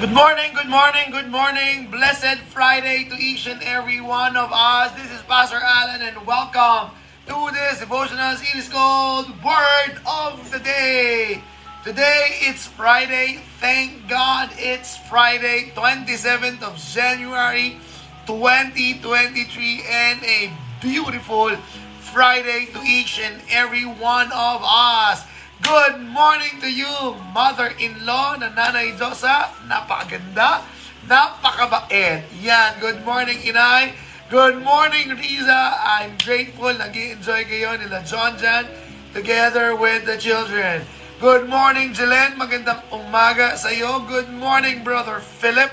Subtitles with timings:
[0.00, 1.90] Good morning, good morning, good morning.
[1.90, 4.92] Blessed Friday to each and every one of us.
[4.94, 8.32] This is Pastor Allen and welcome to this devotional.
[8.32, 11.42] It is called Word of the Day.
[11.84, 13.42] Today it's Friday.
[13.58, 17.76] Thank God it's Friday, 27th of January
[18.26, 21.54] 2023 and a beautiful
[22.14, 25.26] Friday to each and every one of us.
[25.60, 26.88] Good morning to you,
[27.36, 29.52] mother-in-law na Nanay Josa.
[29.68, 30.64] Napakaganda,
[31.04, 32.24] napakabait.
[32.40, 33.92] Yan, good morning, Inay.
[34.32, 35.76] Good morning, Riza.
[35.84, 38.64] I'm grateful nag enjoy kayo nila John Jan
[39.12, 40.80] together with the children.
[41.20, 42.40] Good morning, Jelen.
[42.40, 44.00] Magandang umaga sa iyo.
[44.08, 45.68] Good morning, Brother Philip.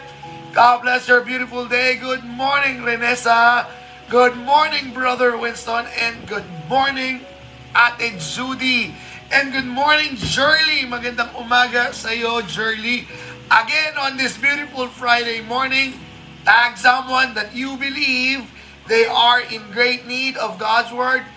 [0.51, 1.95] God bless your beautiful day.
[1.95, 3.63] Good morning, Renessa.
[4.11, 5.88] Good morning, Brother Winston.
[5.95, 7.23] And good morning,
[7.72, 8.91] Ate Judy.
[9.28, 10.88] And good morning, Jerly.
[10.88, 13.03] Magandang umaga sa iyo, Jerly.
[13.52, 16.00] Again, on this beautiful Friday morning,
[16.47, 18.47] tag someone that you believe
[18.88, 21.28] they are in great need of God's Word.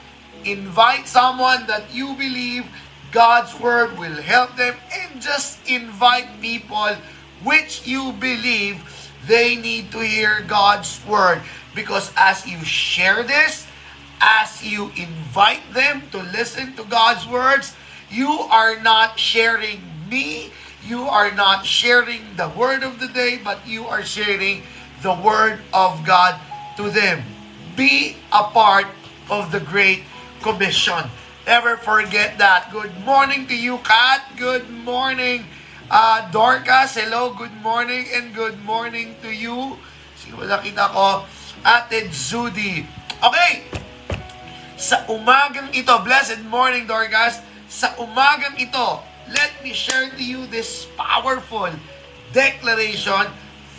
[0.46, 2.62] Invite someone that you believe
[3.10, 4.78] God's Word will help them.
[4.94, 6.94] And just invite people
[7.42, 8.86] which you believe
[9.26, 11.42] they need to hear God's Word.
[11.74, 13.66] Because as you share this,
[14.20, 17.74] as you invite them to listen to God's words,
[18.10, 20.52] you are not sharing me,
[20.84, 24.62] you are not sharing the word of the day, but you are sharing
[25.02, 26.38] the word of God
[26.76, 27.24] to them.
[27.76, 28.86] Be a part
[29.30, 30.04] of the Great
[30.42, 31.08] Commission.
[31.46, 32.68] Never forget that.
[32.72, 34.22] Good morning to you, Kat.
[34.36, 35.46] Good morning,
[35.90, 36.94] uh, Dorcas.
[36.94, 39.80] Hello, good morning, and good morning to you.
[40.20, 41.24] Sino nakita ko?
[41.64, 42.84] Ate Judy.
[43.20, 43.68] Okay,
[44.80, 47.44] sa umagang ito, blessed morning, Dorcas.
[47.68, 51.68] Sa umagang ito, let me share to you this powerful
[52.32, 53.28] declaration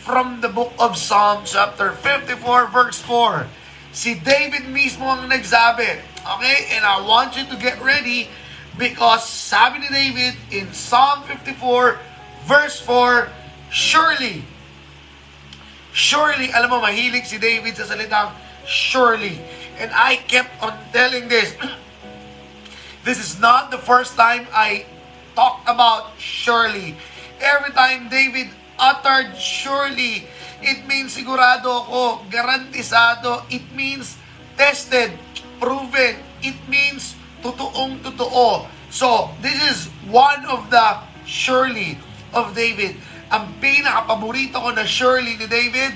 [0.05, 3.49] from the book of Psalms, chapter 54, verse 4.
[3.91, 5.99] Si David mismo ang nagsabi.
[6.21, 6.57] Okay?
[6.77, 8.29] And I want you to get ready
[8.77, 11.97] because sabi ni David in Psalm 54,
[12.45, 13.27] verse 4,
[13.73, 14.45] Surely,
[15.95, 18.35] surely, alam mo, mahilig si David sa salitang
[18.67, 19.39] surely.
[19.79, 21.55] And I kept on telling this.
[23.05, 24.85] this is not the first time I
[25.35, 26.97] talked about surely.
[27.41, 30.27] Every time David uttered surely,
[30.61, 33.45] it means sigurado ako, garantisado.
[33.49, 34.17] It means
[34.57, 35.17] tested,
[35.57, 36.21] proven.
[36.45, 38.69] It means totoong totoo.
[38.91, 39.79] So, this is
[40.11, 41.97] one of the surely
[42.35, 42.99] of David.
[43.31, 45.95] Ang pinaka-paborito ko na surely ni David,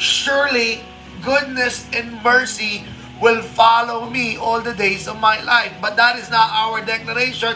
[0.00, 0.80] surely
[1.20, 2.80] goodness and mercy
[3.20, 5.72] will follow me all the days of my life.
[5.80, 7.54] But that is not our declaration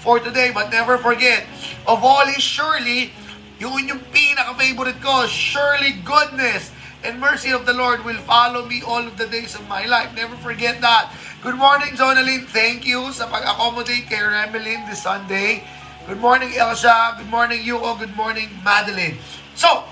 [0.00, 0.50] for today.
[0.52, 1.44] But never forget,
[1.86, 3.12] of all is surely,
[3.60, 6.72] yun yung pinaka-favorite ko, surely goodness
[7.04, 10.14] and mercy of the Lord will follow me all of the days of my life.
[10.14, 11.12] Never forget that.
[11.42, 12.46] Good morning, Jonalyn.
[12.46, 15.66] Thank you sa pag-accommodate kay Remelin this Sunday.
[16.06, 17.18] Good morning, Elsa.
[17.18, 17.98] Good morning, Yuko.
[17.98, 19.18] Good morning, Madeline.
[19.54, 19.82] So,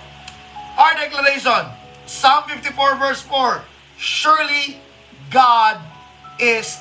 [0.79, 1.67] our declaration,
[2.07, 3.63] Psalm 54 verse 4,
[3.99, 4.81] Surely
[5.31, 5.81] God
[6.39, 6.79] is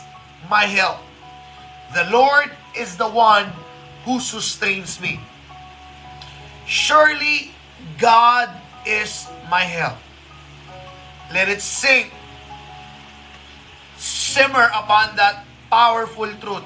[0.49, 0.97] my help.
[1.93, 3.51] The Lord is the one
[4.05, 5.19] who sustains me.
[6.65, 7.51] Surely
[7.97, 8.49] God
[8.85, 9.97] is my help.
[11.33, 12.11] Let it sink,
[13.97, 16.65] simmer upon that powerful truth.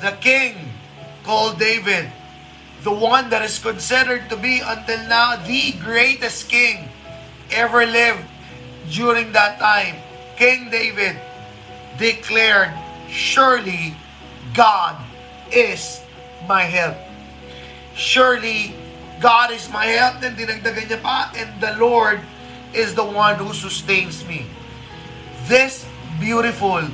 [0.00, 0.72] The king
[1.24, 2.08] called David,
[2.82, 6.88] the one that is considered to be until now the greatest king
[7.50, 8.24] ever lived
[8.92, 9.96] during that time,
[10.36, 11.16] King David
[11.98, 12.72] declared,
[13.08, 13.96] Surely
[14.52, 15.00] God
[15.50, 16.02] is
[16.46, 16.96] my help.
[17.94, 18.76] Surely
[19.20, 20.20] God is my help.
[20.20, 22.20] Then dinagdagan niya pa, and the Lord
[22.76, 24.44] is the one who sustains me.
[25.48, 25.88] This
[26.20, 26.84] beautiful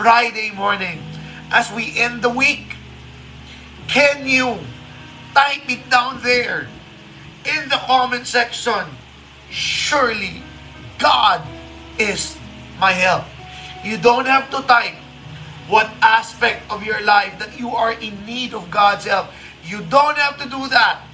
[0.00, 1.04] Friday morning,
[1.52, 2.80] as we end the week,
[3.88, 4.56] can you
[5.36, 6.72] type it down there
[7.44, 8.88] in the comment section?
[9.52, 10.40] Surely
[10.96, 11.44] God
[12.00, 12.39] is
[12.80, 13.24] my help.
[13.84, 14.96] You don't have to type
[15.68, 19.28] what aspect of your life that you are in need of God's help.
[19.64, 21.04] You don't have to do that.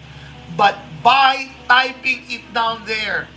[0.56, 3.28] But by typing it down there,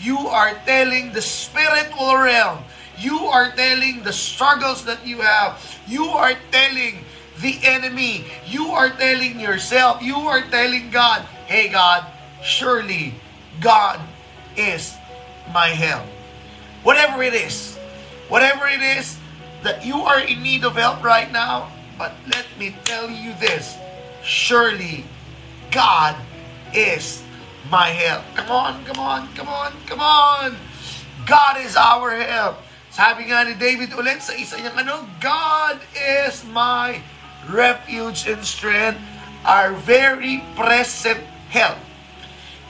[0.00, 2.62] you are telling the spiritual realm,
[2.98, 5.56] you are telling the struggles that you have,
[5.88, 7.04] you are telling
[7.40, 12.04] the enemy, you are telling yourself, you are telling God, hey God,
[12.42, 13.14] surely
[13.60, 14.00] God
[14.56, 14.94] is
[15.52, 16.04] my help.
[16.82, 17.75] Whatever it is,
[18.28, 19.18] whatever it is
[19.62, 23.76] that you are in need of help right now, but let me tell you this
[24.22, 25.04] surely
[25.70, 26.16] God
[26.74, 27.22] is
[27.70, 28.24] my help.
[28.34, 30.56] Come on, come on, come on, come on.
[31.26, 32.62] God is our help.
[32.90, 37.02] Sabi nga ni David ulit sa isa niyang ano, God is my
[37.50, 38.98] refuge and strength,
[39.44, 41.20] our very present
[41.52, 41.76] help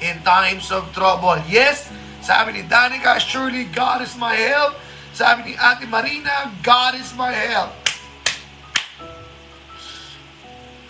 [0.02, 1.38] in times of trouble.
[1.46, 1.88] Yes,
[2.24, 4.74] sabi ni Danica, surely God is my help.
[5.16, 7.72] Sabi ni Ate Marina, God is my help.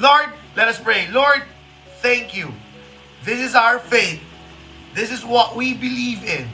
[0.02, 1.06] Lord, let us pray.
[1.14, 1.46] Lord,
[2.02, 2.50] thank you.
[3.22, 4.18] This is our faith.
[4.98, 6.50] This is what we believe in.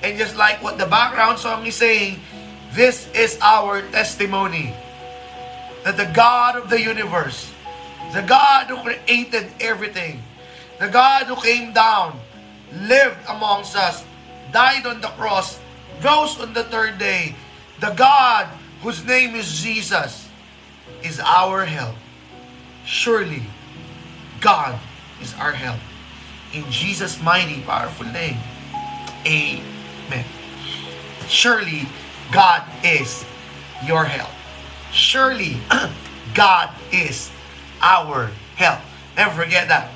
[0.00, 2.24] And just like what the background song is saying,
[2.72, 4.72] this is our testimony
[5.84, 7.52] that the God of the universe,
[8.16, 10.24] the God who created everything,
[10.80, 12.16] the God who came down,
[12.72, 14.02] lived amongst us,
[14.56, 15.60] died on the cross,
[16.02, 17.34] rose on the third day,
[17.80, 18.46] the God
[18.82, 20.28] whose name is Jesus,
[21.02, 21.96] is our help.
[22.84, 23.42] Surely,
[24.40, 24.78] God
[25.20, 25.80] is our help.
[26.52, 28.36] In Jesus' mighty, powerful name.
[29.26, 30.24] Amen.
[31.28, 31.88] Surely,
[32.32, 33.24] God is
[33.86, 34.30] your help.
[34.92, 35.56] Surely,
[36.34, 37.30] God is
[37.80, 38.80] our help.
[39.16, 39.90] Never forget that.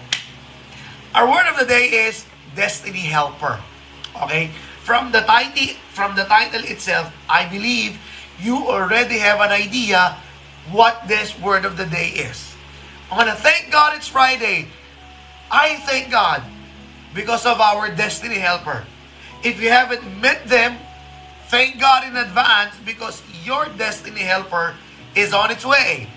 [1.15, 2.25] Our word of the day is
[2.55, 3.61] destiny helper.
[4.23, 4.50] Okay?
[4.88, 8.00] From the title, from the title itself, I believe
[8.40, 10.17] you already have an idea
[10.73, 12.56] what this word of the day is.
[13.12, 14.64] I want to thank God it's Friday.
[15.52, 16.40] I thank God
[17.12, 18.87] because of our destiny helper.
[19.44, 20.79] If you haven't met them,
[21.49, 24.73] thank God in advance because your destiny helper
[25.14, 26.08] is on its way.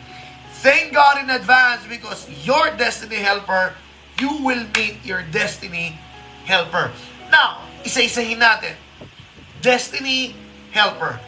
[0.63, 3.75] Thank God in advance because your destiny helper,
[4.17, 5.99] you will meet your destiny
[6.47, 6.89] helper.
[7.31, 8.75] Now, isa-isahin natin.
[9.61, 10.33] Destiny
[10.71, 11.19] helper.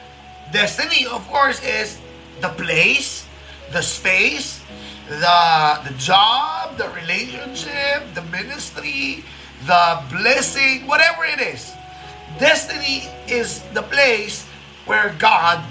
[0.51, 1.97] Destiny, of course, is
[2.41, 3.25] the place,
[3.71, 4.61] the space,
[5.09, 5.41] the,
[5.85, 9.25] the job, the relationship, the ministry,
[9.65, 11.73] the blessing, whatever it is.
[12.39, 14.45] Destiny is the place
[14.85, 15.63] where God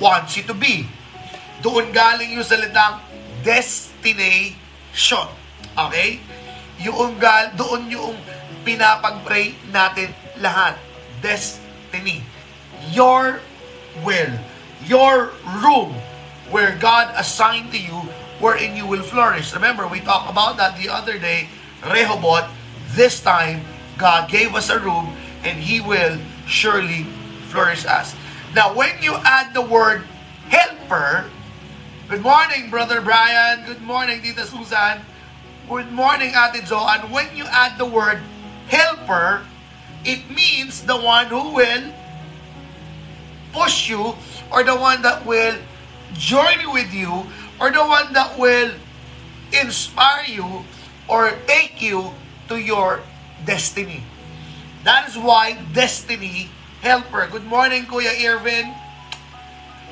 [0.00, 0.86] wants you to be.
[1.62, 3.00] Doon galing yung salitang
[3.44, 5.28] destination.
[5.76, 6.20] Okay?
[6.80, 8.16] Yung gal, doon yung
[8.64, 10.76] pinapag-pray natin lahat.
[11.20, 12.24] Destiny.
[12.90, 13.40] Your
[14.04, 14.32] will.
[14.84, 15.94] Your room
[16.50, 18.08] where God assigned to you
[18.40, 19.52] wherein you will flourish.
[19.52, 21.48] Remember, we talked about that the other day.
[21.84, 22.48] Rehoboth,
[22.96, 23.60] this time,
[23.96, 25.12] God gave us a room
[25.44, 27.04] and He will surely
[27.52, 28.16] flourish us.
[28.54, 30.02] Now, when you add the word
[30.48, 31.30] helper,
[32.08, 33.64] good morning, Brother Brian.
[33.64, 35.04] Good morning, Tita Susan.
[35.68, 37.06] Good morning, Ate Joanne.
[37.12, 38.18] When you add the word
[38.70, 39.42] helper,
[40.04, 41.92] it means the one who will
[43.52, 44.14] push you
[44.50, 45.58] or the one that will
[46.14, 47.26] join with you
[47.60, 48.70] or the one that will
[49.52, 50.64] inspire you
[51.08, 52.14] or take you
[52.48, 53.00] to your
[53.44, 54.02] destiny.
[54.84, 56.48] That is why destiny
[56.80, 57.28] helper.
[57.30, 58.72] Good morning, Kuya Irvin.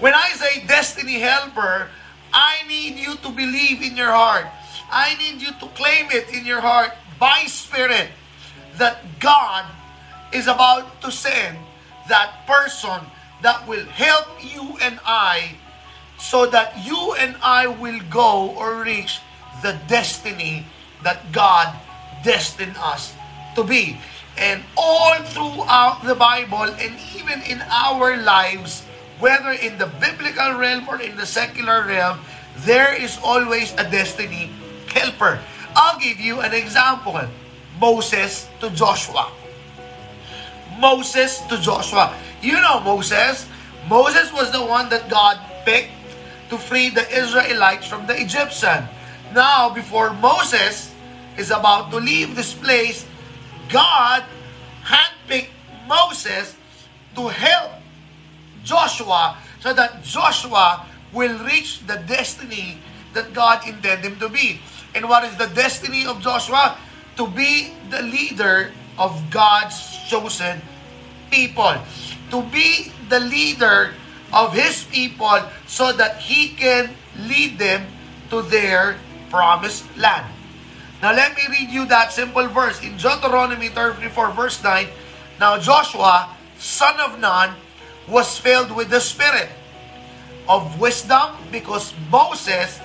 [0.00, 1.90] When I say destiny helper,
[2.32, 4.47] I need you to believe in your heart.
[4.90, 8.08] I need you to claim it in your heart by spirit
[8.78, 9.66] that God
[10.32, 11.58] is about to send
[12.08, 13.00] that person
[13.42, 15.54] that will help you and I
[16.18, 19.20] so that you and I will go or reach
[19.62, 20.66] the destiny
[21.02, 21.75] that God
[22.25, 23.14] destined us
[23.54, 23.99] to be.
[24.37, 28.85] And all throughout the Bible and even in our lives,
[29.18, 32.18] whether in the biblical realm or in the secular realm,
[32.58, 34.50] there is always a destiny
[34.94, 35.40] helper.
[35.75, 37.20] I'll give you an example.
[37.78, 39.30] Moses to Joshua.
[40.78, 42.14] Moses to Joshua.
[42.42, 43.47] You know Moses.
[43.88, 45.90] Moses was the one that God picked
[46.50, 48.85] to free the Israelites from the Egyptian.
[49.35, 50.94] Now, before Moses
[51.37, 53.06] is about to leave this place,
[53.68, 54.25] God
[54.85, 55.52] handpicked
[55.87, 56.56] Moses
[57.14, 57.73] to help
[58.64, 62.78] Joshua so that Joshua will reach the destiny
[63.14, 64.61] that God intended him to be.
[64.94, 66.78] And what is the destiny of Joshua?
[67.18, 69.75] To be the leader of God's
[70.08, 70.62] chosen
[71.30, 71.75] people.
[72.30, 73.94] To be the leader
[74.32, 76.94] of his people so that he can
[77.26, 77.87] lead them
[78.30, 78.96] to their
[79.30, 80.26] promised land.
[81.02, 84.87] Now let me read you that simple verse in Deuteronomy 34 verse 9.
[85.38, 87.54] Now Joshua, son of Nun,
[88.08, 89.48] was filled with the spirit
[90.48, 92.80] of wisdom because Moses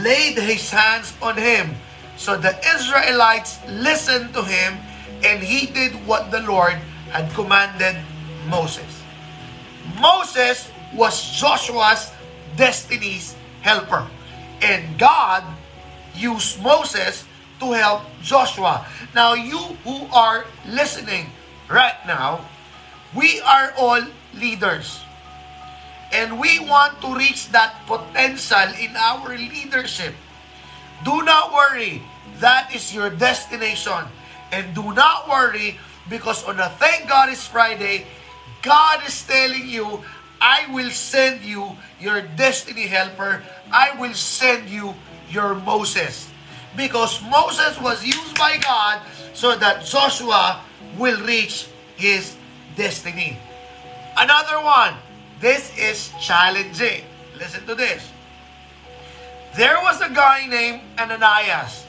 [0.00, 1.74] laid his hands on him.
[2.22, 4.78] So the Israelites listened to him
[5.26, 6.78] and he did what the Lord
[7.10, 7.98] had commanded
[8.46, 9.02] Moses.
[9.98, 12.14] Moses was Joshua's
[12.54, 13.34] destiny's
[13.66, 14.06] helper.
[14.62, 15.42] And God
[16.14, 17.26] used Moses
[17.58, 18.86] to help Joshua.
[19.18, 21.26] Now, you who are listening
[21.66, 22.46] right now,
[23.18, 23.98] we are all
[24.38, 25.02] leaders.
[26.14, 30.14] And we want to reach that potential in our leadership.
[31.02, 31.98] Do not worry.
[32.38, 34.04] That is your destination.
[34.50, 38.06] And do not worry because on a Thank God is Friday,
[38.62, 40.02] God is telling you,
[40.40, 43.42] I will send you your destiny helper.
[43.72, 44.94] I will send you
[45.30, 46.28] your Moses.
[46.76, 49.02] Because Moses was used by God
[49.34, 50.60] so that Joshua
[50.98, 52.36] will reach his
[52.76, 53.38] destiny.
[54.16, 54.94] Another one,
[55.40, 57.04] this is challenging.
[57.38, 58.10] Listen to this.
[59.56, 61.86] There was a guy named Ananias.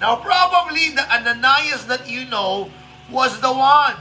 [0.00, 2.70] Now, probably the Ananias that you know
[3.10, 3.96] was the one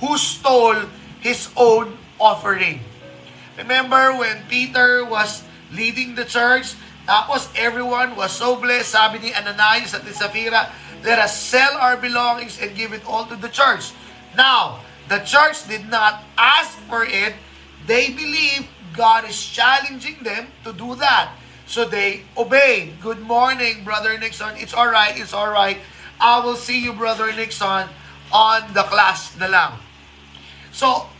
[0.00, 0.86] who stole
[1.20, 2.80] his own offering.
[3.58, 5.42] Remember when Peter was
[5.72, 6.74] leading the church,
[7.08, 10.70] tapos everyone was so blessed, sabi ni Ananias at ni Sapphira,
[11.02, 13.92] let us sell our belongings and give it all to the church.
[14.36, 17.34] Now, the church did not ask for it,
[17.86, 21.30] They believe God is challenging them to do that.
[21.66, 23.02] So they obeyed.
[23.02, 24.54] Good morning, Brother Nixon.
[24.56, 25.18] It's all right.
[25.18, 25.78] It's all right.
[26.18, 27.90] I will see you, Brother Nixon,
[28.32, 29.72] on the class na lang.
[30.72, 31.10] So,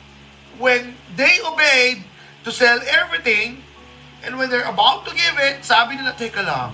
[0.57, 2.07] when they obeyed
[2.47, 3.61] to sell everything,
[4.25, 6.73] and when they're about to give it, sabi nila, teka lang,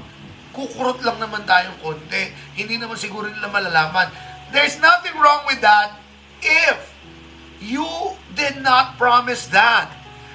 [0.54, 2.30] kukurot lang naman tayong konti.
[2.54, 4.12] Hindi naman siguro nila malalaman.
[4.54, 5.98] There's nothing wrong with that
[6.44, 6.92] if
[7.62, 7.86] You
[8.34, 9.86] did not promise that.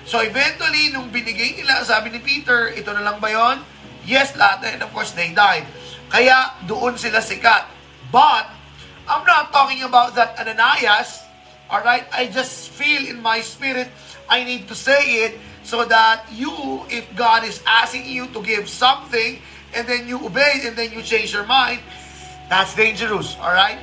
[0.07, 3.59] So eventually, nung binigay nila, sabi ni Peter, ito na lang ba yon?
[4.07, 4.67] Yes, lahat na.
[4.71, 5.67] And of course, they died.
[6.07, 7.67] Kaya doon sila sikat.
[8.07, 8.47] But,
[9.03, 11.27] I'm not talking about that Ananias.
[11.67, 12.07] Alright?
[12.15, 13.91] I just feel in my spirit,
[14.31, 15.35] I need to say it
[15.67, 19.43] so that you, if God is asking you to give something,
[19.75, 21.83] and then you obey and then you change your mind,
[22.47, 23.35] that's dangerous.
[23.43, 23.79] Alright?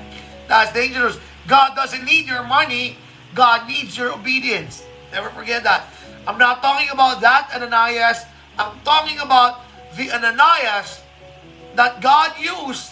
[0.49, 1.21] That's dangerous.
[1.45, 2.97] God doesn't need your money.
[3.37, 4.81] God needs your obedience.
[5.13, 5.93] Never forget that.
[6.27, 8.25] I'm not talking about that Ananias.
[8.59, 9.61] I'm talking about
[9.97, 11.03] the Ananias
[11.75, 12.91] that God used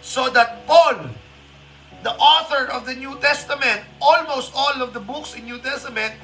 [0.00, 1.10] so that Paul,
[2.02, 6.14] the author of the New Testament, almost all of the books in New Testament,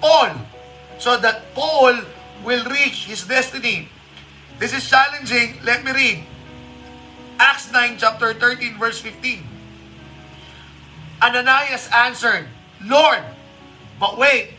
[0.00, 0.32] Paul,
[0.98, 2.00] so that Paul
[2.44, 3.88] will reach his destiny.
[4.58, 5.60] This is challenging.
[5.64, 6.24] Let me read.
[7.38, 9.44] Acts 9 chapter 13 verse 15.
[11.20, 12.48] Ananias answered,
[12.84, 13.20] Lord.
[14.00, 14.55] But wait,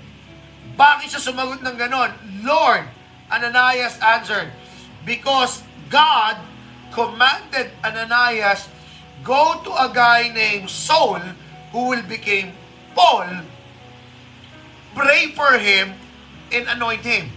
[0.77, 2.13] bakit siya sumagot ng ganon?
[2.45, 2.85] Lord,
[3.33, 4.53] Ananias answered,
[5.03, 6.37] Because God
[6.93, 8.69] commanded Ananias,
[9.25, 11.19] go to a guy named Saul
[11.73, 12.53] who will become
[12.93, 13.43] Paul,
[14.95, 15.97] pray for him,
[16.53, 17.29] and anoint him.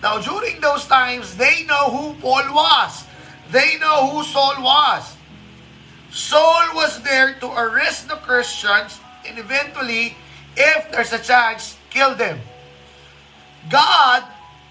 [0.00, 3.04] Now, during those times, they know who Paul was.
[3.50, 5.16] They know who Saul was.
[6.10, 10.16] Saul was there to arrest the Christians and eventually,
[10.56, 12.40] if there's a chance, kill them.
[13.68, 14.24] God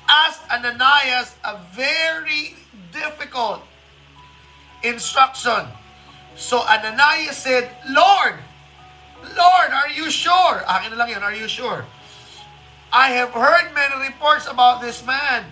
[0.08, 2.56] asked Ananias a very
[2.92, 3.62] difficult
[4.84, 5.68] instruction.
[6.36, 8.36] So Ananias said, Lord,
[9.22, 10.64] Lord, are you sure?
[10.66, 11.86] Akin na lang yun, are you sure?
[12.92, 15.46] I have heard many reports about this man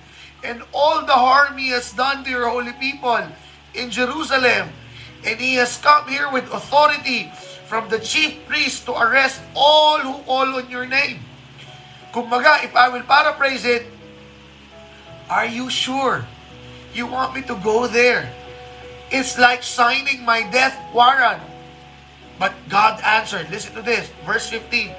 [0.44, 3.22] and all the harm he has done to your holy people
[3.75, 4.70] in Jerusalem.
[5.25, 7.29] And he has come here with authority
[7.67, 11.20] from the chief priest to arrest all who call on your name.
[12.11, 13.85] Kumbaga, if I will paraphrase it,
[15.29, 16.25] are you sure
[16.93, 18.31] you want me to go there?
[19.11, 21.41] It's like signing my death warrant.
[22.39, 24.93] But God answered, listen to this, verse 15.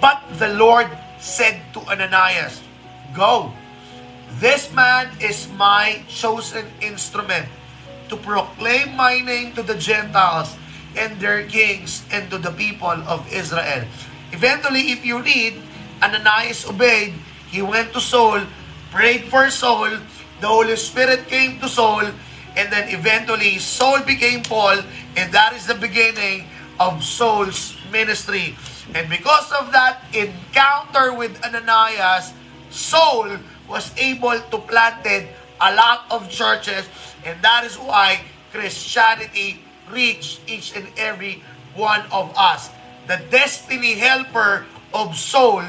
[0.00, 0.86] But the Lord
[1.18, 2.62] said to Ananias,
[3.16, 3.50] Go,
[4.38, 7.48] this man is my chosen instrument
[8.08, 10.54] to proclaim my name to the Gentiles
[10.96, 13.84] and their kings and to the people of Israel.
[14.32, 15.54] Eventually, if you read,
[16.02, 17.14] Ananias obeyed.
[17.50, 18.42] He went to Saul,
[18.92, 19.90] prayed for Saul.
[20.40, 22.06] The Holy Spirit came to Saul,
[22.56, 24.84] and then eventually Saul became Paul,
[25.16, 26.46] and that is the beginning
[26.78, 28.54] of Saul's ministry.
[28.94, 32.32] And because of that encounter with Ananias,
[32.70, 36.88] Saul was able to plant a lot of churches,
[37.24, 38.20] and that is why
[38.52, 41.42] Christianity reach each and every
[41.74, 42.70] one of us.
[43.08, 45.64] The destiny helper of Saul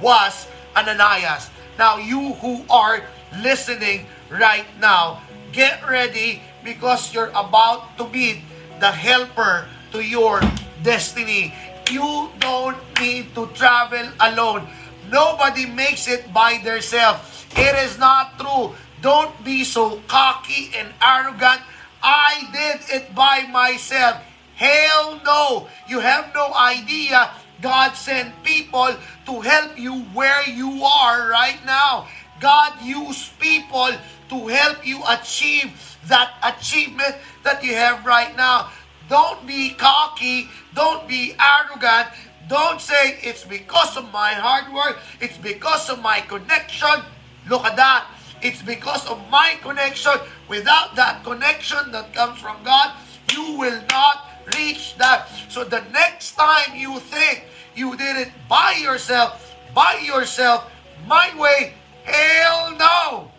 [0.00, 0.46] was
[0.76, 1.50] Ananias.
[1.76, 3.02] Now, you who are
[3.42, 5.20] listening right now,
[5.50, 8.42] get ready because you're about to be
[8.78, 10.40] the helper to your
[10.82, 11.52] destiny.
[11.90, 14.70] You don't need to travel alone.
[15.10, 17.44] Nobody makes it by themselves.
[17.58, 18.74] It is not true.
[19.02, 21.60] Don't be so cocky and arrogant
[22.04, 24.20] I did it by myself.
[24.56, 25.68] Hell no.
[25.88, 27.30] You have no idea
[27.60, 28.94] God sent people
[29.26, 32.08] to help you where you are right now.
[32.40, 33.90] God used people
[34.28, 35.72] to help you achieve
[36.06, 38.70] that achievement that you have right now.
[39.08, 40.48] Don't be cocky.
[40.74, 42.08] Don't be arrogant.
[42.48, 44.98] Don't say it's because of my hard work.
[45.20, 47.00] It's because of my connection.
[47.48, 48.06] Look at that.
[48.42, 50.12] It's because of my connection.
[50.48, 52.92] Without that connection that comes from God,
[53.32, 55.28] you will not reach that.
[55.48, 60.70] So the next time you think you did it by yourself, by yourself,
[61.06, 61.74] my way,
[62.04, 63.30] hell no.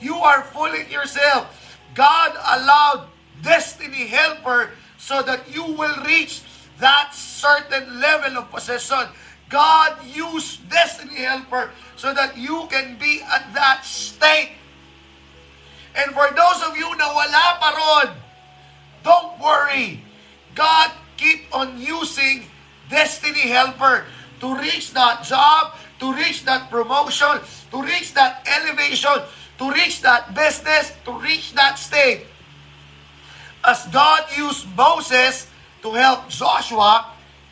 [0.00, 1.78] You are fooling yourself.
[1.94, 3.08] God allowed
[3.42, 6.42] destiny helper so that you will reach
[6.78, 9.06] that certain level of possession.
[9.48, 14.52] God used destiny helper so that you can be at that state.
[15.94, 18.16] And for those of you na wala pa ron,
[19.04, 20.02] don't worry.
[20.54, 22.44] God keep on using
[22.90, 24.04] destiny helper
[24.40, 27.40] to reach that job, to reach that promotion,
[27.70, 29.22] to reach that elevation,
[29.58, 32.26] to reach that business, to reach that state.
[33.64, 35.46] As God used Moses
[35.82, 37.06] to help Joshua,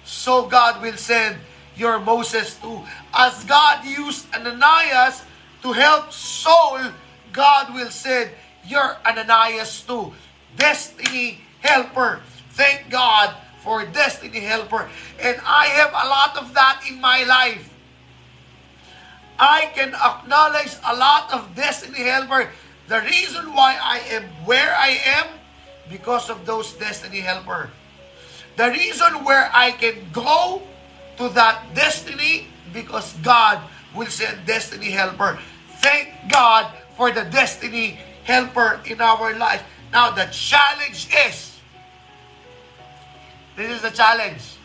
[0.05, 1.39] so God will send
[1.77, 2.83] your Moses too.
[3.15, 5.23] As God used Ananias
[5.63, 6.91] to help Saul,
[7.33, 8.31] God will send
[8.67, 10.13] your Ananias too.
[10.57, 12.21] Destiny helper.
[12.61, 13.33] Thank God
[13.65, 14.85] for destiny helper.
[15.17, 17.73] And I have a lot of that in my life.
[19.39, 22.51] I can acknowledge a lot of destiny helper.
[22.87, 25.41] The reason why I am where I am
[25.89, 27.71] because of those destiny helper.
[28.57, 30.61] The reason where I can go
[31.17, 32.45] to that destiny
[32.75, 33.65] because God
[33.97, 35.39] will send destiny helper.
[35.81, 39.65] Thank God for the destiny helper in our life.
[39.97, 41.50] Now the challenge is
[43.61, 44.57] this is the challenge.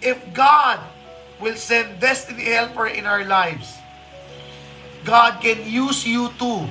[0.00, 0.80] If God
[1.36, 3.76] will send destiny helper in our lives,
[5.04, 6.64] God can use you too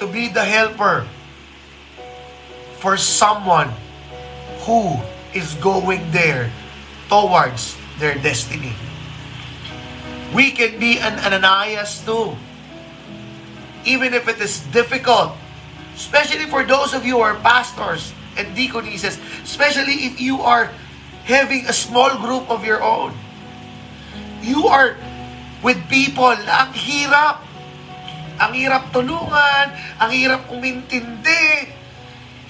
[0.00, 1.04] to be the helper
[2.80, 3.68] for someone
[4.64, 4.96] who
[5.36, 6.48] is going there
[7.12, 8.72] towards their destiny.
[10.32, 12.32] We can be an Ananias too.
[13.84, 15.36] Even if it is difficult,
[15.92, 20.70] especially for those of you who are pastors and deaconesses, especially if you are
[21.24, 23.14] having a small group of your own.
[24.44, 24.96] You are
[25.64, 27.40] with people na ang hirap.
[28.34, 29.66] Ang hirap tulungan,
[29.96, 31.72] ang hirap umintindi.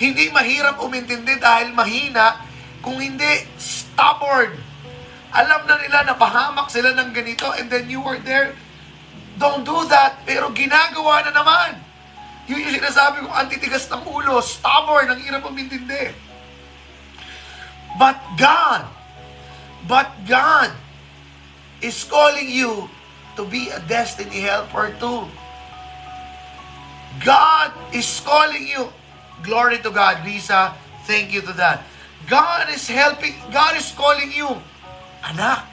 [0.00, 2.40] Hindi mahirap umintindi dahil mahina,
[2.82, 4.58] kung hindi stubborn.
[5.34, 8.56] Alam na nila na pahamak sila ng ganito and then you were there.
[9.38, 10.22] Don't do that.
[10.26, 11.83] Pero ginagawa na naman.
[12.44, 16.12] Yun yung sinasabi ko, antitigas ng ulo, stubborn, ang hirap umintindi.
[17.96, 18.84] But God,
[19.88, 20.74] but God
[21.80, 22.90] is calling you
[23.36, 25.24] to be a destiny helper too.
[27.22, 28.90] God is calling you.
[29.46, 30.74] Glory to God, Lisa.
[31.06, 31.86] Thank you to that.
[32.26, 34.48] God is helping, God is calling you.
[35.24, 35.64] Anak,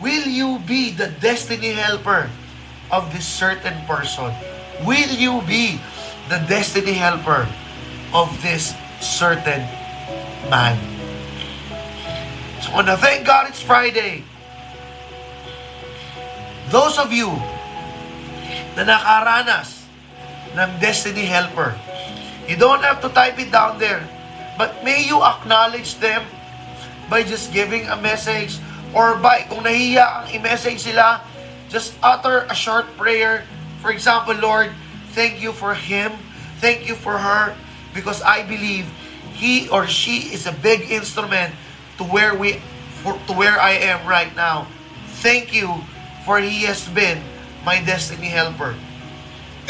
[0.00, 2.28] will you be the destiny helper
[2.92, 4.32] of this certain person?
[4.84, 5.80] Will you be
[6.28, 7.48] the destiny helper
[8.12, 9.64] of this certain
[10.52, 10.76] man?
[12.60, 14.20] So I thank God it's Friday.
[16.68, 17.30] Those of you
[18.76, 19.86] na nakaranas
[20.52, 21.72] ng destiny helper,
[22.44, 24.04] you don't have to type it down there,
[24.58, 26.20] but may you acknowledge them
[27.08, 28.58] by just giving a message
[28.92, 31.22] or by, kung nahiya ang i-message sila,
[31.70, 33.46] just utter a short prayer
[33.86, 34.72] For example, Lord,
[35.14, 36.10] thank you for him.
[36.58, 37.54] Thank you for her
[37.94, 38.82] because I believe
[39.30, 41.54] he or she is a big instrument
[41.98, 42.58] to where we
[43.06, 44.66] for, to where I am right now.
[45.22, 45.70] Thank you
[46.26, 47.22] for he has been
[47.62, 48.74] my destiny helper.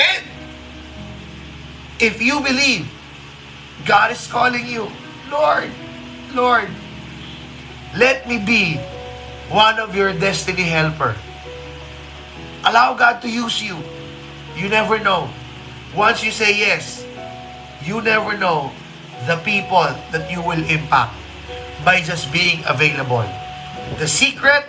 [0.00, 0.24] And
[2.00, 2.88] if you believe
[3.84, 4.88] God is calling you,
[5.28, 5.68] Lord,
[6.32, 6.72] Lord,
[7.92, 8.80] let me be
[9.52, 11.14] one of your destiny helper.
[12.64, 13.76] Allow God to use you.
[14.56, 15.28] You never know.
[15.94, 17.04] Once you say yes,
[17.84, 18.72] you never know
[19.28, 21.14] the people that you will impact
[21.84, 23.24] by just being available.
[24.00, 24.64] The secret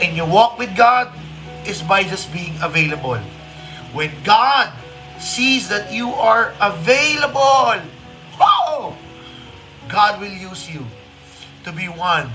[0.00, 1.14] in your walk with God
[1.64, 3.18] is by just being available.
[3.94, 4.72] When God
[5.18, 7.78] sees that you are available,
[8.42, 8.96] oh,
[9.88, 10.84] God will use you
[11.64, 12.30] to be one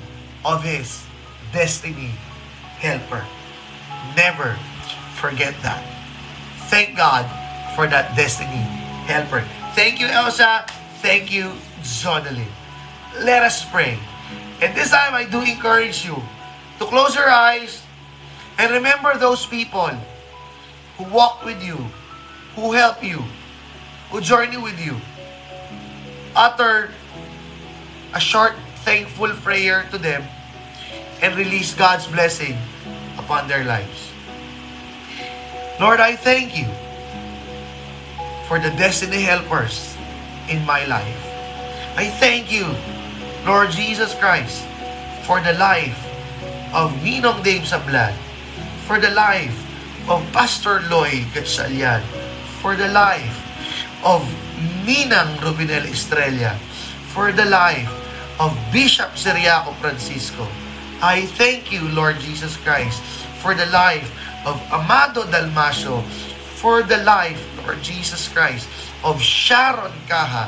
[0.45, 1.03] of His
[1.51, 2.15] destiny
[2.79, 3.25] helper.
[4.15, 4.55] Never
[5.19, 5.96] forget that.
[6.67, 7.25] Thank God
[7.75, 8.63] for that destiny
[9.07, 9.43] helper.
[9.75, 10.65] Thank you, Elsa.
[10.99, 12.49] Thank you, Zonalyn.
[13.21, 13.97] Let us pray.
[14.61, 16.17] And this time, I do encourage you
[16.79, 17.81] to close your eyes
[18.57, 19.93] and remember those people
[20.97, 21.77] who walked with you,
[22.55, 23.23] who helped you,
[24.09, 24.97] who journey with you.
[26.35, 26.89] Utter
[28.13, 30.23] a short thankful prayer to them
[31.21, 32.57] and release God's blessing
[33.17, 34.06] upon their lives.
[35.77, 36.65] Lord, I thank you
[38.49, 39.93] for the destiny helpers
[40.49, 41.21] in my life.
[41.93, 42.65] I thank you,
[43.45, 44.65] Lord Jesus Christ,
[45.29, 46.01] for the life
[46.73, 48.17] of Ninong Dave Sablan,
[48.89, 49.53] for the life
[50.09, 52.01] of Pastor Lloyd Gatchalian,
[52.57, 53.37] for the life
[54.01, 54.25] of
[54.81, 56.57] Ninang Rubinel Estrella,
[57.13, 57.93] for the life
[58.41, 60.49] of Bishop Siriaco Francisco.
[61.05, 62.97] I thank you, Lord Jesus Christ,
[63.45, 64.09] for the life
[64.47, 65.99] of Amado Dalmasio,
[66.55, 68.71] for the life, Lord Jesus Christ,
[69.03, 70.47] of Sharon Kaha,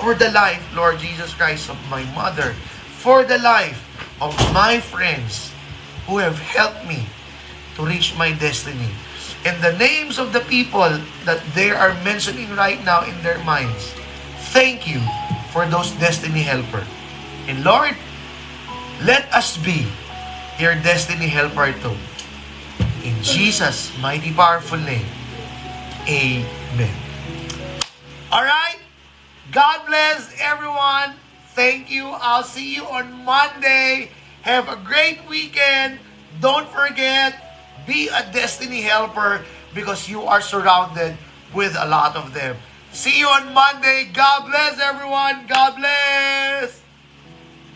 [0.00, 2.56] for the life, Lord Jesus Christ, of my mother,
[2.96, 3.84] for the life
[4.24, 5.52] of my friends
[6.08, 7.04] who have helped me
[7.76, 8.88] to reach my destiny.
[9.44, 10.88] And the names of the people
[11.28, 13.92] that they are mentioning right now in their minds,
[14.56, 15.04] thank you
[15.52, 16.82] for those destiny helper.
[17.46, 17.94] And Lord,
[19.04, 19.86] let us be
[20.58, 21.94] your destiny helper too.
[23.06, 25.06] In Jesus' mighty powerful name,
[26.08, 26.90] Amen.
[28.32, 28.78] All right.
[29.52, 31.14] God bless everyone.
[31.54, 32.08] Thank you.
[32.18, 34.10] I'll see you on Monday.
[34.42, 36.00] Have a great weekend.
[36.40, 41.16] Don't forget, be a destiny helper because you are surrounded
[41.54, 42.56] with a lot of them.
[42.90, 44.10] See you on Monday.
[44.12, 45.46] God bless everyone.
[45.46, 46.82] God bless.